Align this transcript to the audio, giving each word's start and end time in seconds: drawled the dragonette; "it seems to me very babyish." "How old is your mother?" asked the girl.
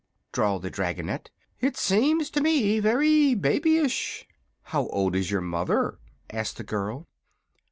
drawled 0.31 0.63
the 0.63 0.71
dragonette; 0.71 1.29
"it 1.59 1.77
seems 1.77 2.31
to 2.31 2.41
me 2.41 2.79
very 2.79 3.35
babyish." 3.35 4.27
"How 4.63 4.87
old 4.87 5.15
is 5.15 5.29
your 5.29 5.41
mother?" 5.41 5.99
asked 6.31 6.57
the 6.57 6.63
girl. 6.63 7.07